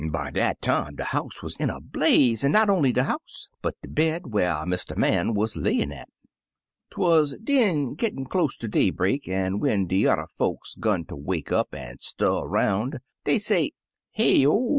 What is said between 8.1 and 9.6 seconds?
close ter daybreak, an'